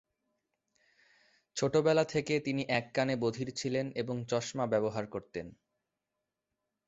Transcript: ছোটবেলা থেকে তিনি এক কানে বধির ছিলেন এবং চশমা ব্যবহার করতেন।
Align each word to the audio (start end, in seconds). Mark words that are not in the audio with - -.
ছোটবেলা 1.55 2.03
থেকে 2.03 2.33
তিনি 2.39 2.61
এক 2.69 2.85
কানে 2.93 3.15
বধির 3.15 3.49
ছিলেন 3.55 3.85
এবং 3.95 4.15
চশমা 4.25 4.65
ব্যবহার 4.67 5.05
করতেন। 5.07 5.47